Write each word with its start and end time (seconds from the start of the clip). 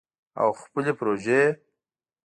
او 0.41 0.49
خپلې 0.61 0.91
پروژې 0.99 1.41